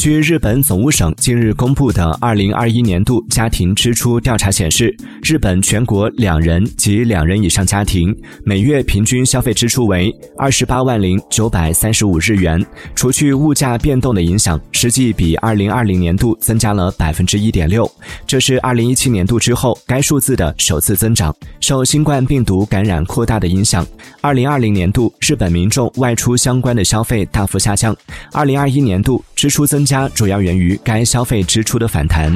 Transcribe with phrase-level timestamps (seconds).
[0.00, 17.86] 据日本总务省近日公布的二零二一年度家庭支出调查显示，日本全国两人及两人以上家庭每月平均消费支出为二十八万零九百三十五日元，除去物价变动的影响，实际比二零二零年度增加了百分之一点六，
[18.26, 21.30] 这是二零一七年度之后该数字的首次增长。
[21.60, 23.86] 受新冠病毒感染扩大的影响，
[24.22, 27.94] 二零二零年度日本民众外出相关的消费大幅下降，
[28.32, 29.80] 二零二一年度支出增。
[29.90, 32.32] 加主要源于该消费支出的反弹。